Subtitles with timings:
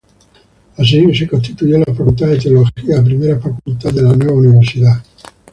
[0.77, 4.99] Así, se constituyó la Facultad de Teología, la primera Facultad de la nueva Universidad.